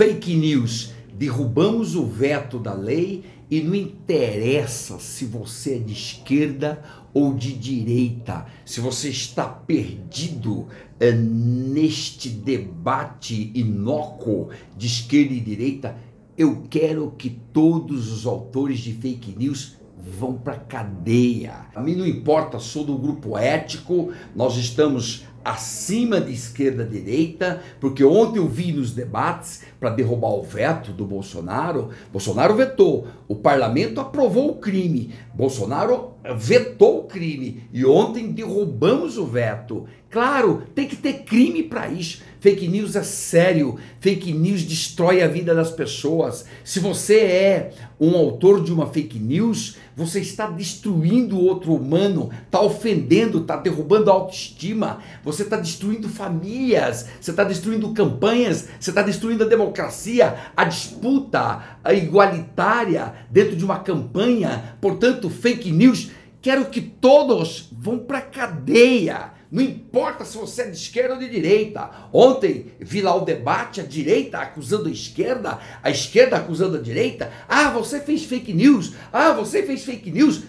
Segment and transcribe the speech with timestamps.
[0.00, 0.94] fake news.
[1.12, 7.52] Derrubamos o veto da lei e não interessa se você é de esquerda ou de
[7.52, 10.68] direita, se você está perdido
[10.98, 15.94] é, neste debate inócuo de esquerda e direita,
[16.38, 19.76] eu quero que todos os autores de fake news
[20.18, 21.66] vão para cadeia.
[21.74, 28.04] A mim não importa, sou do grupo ético, nós estamos acima de esquerda direita, porque
[28.04, 34.00] ontem eu vi nos debates para derrubar o veto do Bolsonaro, Bolsonaro vetou, o parlamento
[34.00, 39.86] aprovou o crime, Bolsonaro vetou o crime e ontem derrubamos o veto.
[40.10, 42.22] Claro, tem que ter crime para isso.
[42.40, 46.46] Fake news é sério, fake news destrói a vida das pessoas.
[46.64, 52.30] Se você é um autor de uma fake news, você está destruindo o outro humano,
[52.46, 58.90] está ofendendo, está derrubando a autoestima, você está destruindo famílias, você está destruindo campanhas, você
[58.90, 64.76] está destruindo a democracia, a disputa a igualitária dentro de uma campanha.
[64.80, 66.09] Portanto, fake news,
[66.40, 71.28] quero que todos vão para cadeia não importa se você é de esquerda ou de
[71.28, 71.90] direita.
[72.12, 77.32] Ontem vi lá o debate, a direita acusando a esquerda, a esquerda acusando a direita.
[77.48, 78.92] Ah, você fez fake news.
[79.12, 80.42] Ah, você fez fake news.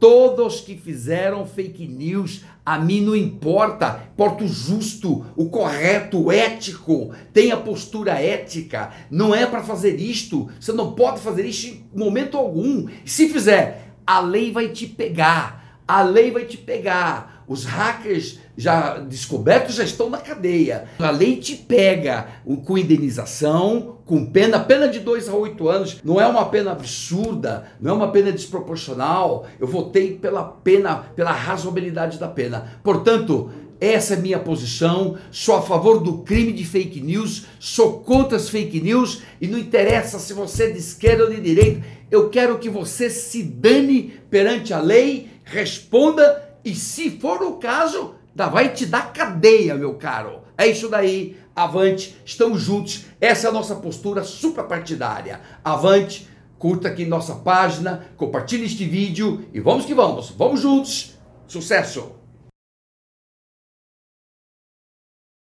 [0.00, 4.02] Todos que fizeram fake news, a mim não importa.
[4.12, 7.12] Importa o justo, o correto, o ético.
[7.32, 8.92] Tenha postura ética.
[9.08, 10.48] Não é para fazer isto.
[10.60, 12.88] Você não pode fazer isto em momento algum.
[13.04, 15.82] Se fizer, a lei vai te pegar.
[15.86, 20.84] A lei vai te pegar os hackers já descobertos já estão na cadeia.
[20.98, 22.26] A lei te pega
[22.64, 26.00] com indenização, com pena, pena de 2 a 8 anos.
[26.02, 29.46] Não é uma pena absurda, não é uma pena desproporcional.
[29.60, 32.80] Eu votei pela pena, pela razoabilidade da pena.
[32.82, 33.50] Portanto,
[33.80, 35.16] essa é minha posição.
[35.30, 39.58] Sou a favor do crime de fake news, sou contra as fake news e não
[39.58, 41.84] interessa se você é de esquerda ou de direita.
[42.10, 48.14] Eu quero que você se dane perante a lei, responda e se for o caso,
[48.34, 50.40] vai te dar cadeia, meu caro.
[50.56, 51.36] É isso daí.
[51.54, 53.06] Avante, estamos juntos.
[53.20, 55.40] Essa é a nossa postura suprapartidária.
[55.64, 56.28] Avante,
[56.58, 60.30] curta aqui nossa página, compartilhe este vídeo e vamos que vamos.
[60.30, 61.18] Vamos juntos.
[61.46, 62.27] Sucesso!